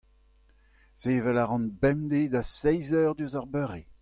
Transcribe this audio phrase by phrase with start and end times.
[1.01, 3.81] sevel a ran bemdez da seizh eur diouzh ar beure.